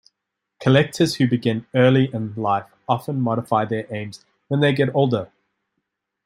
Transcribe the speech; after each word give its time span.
Collectors 0.59 1.17
who 1.17 1.27
begin 1.27 1.67
early 1.75 2.11
in 2.11 2.33
life 2.33 2.65
often 2.89 3.21
modify 3.21 3.65
their 3.65 3.85
aims 3.93 4.25
when 4.47 4.59
they 4.59 4.73
get 4.73 4.89
older. 4.95 5.29